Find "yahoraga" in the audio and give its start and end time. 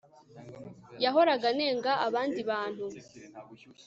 1.03-1.45